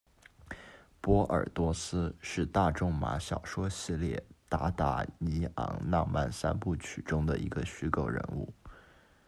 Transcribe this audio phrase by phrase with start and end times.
[0.99, 4.15] 波尔多斯，是大仲马小说系列
[4.49, 8.51] 《达达尼昂浪漫三部曲》中的一个虚构人物。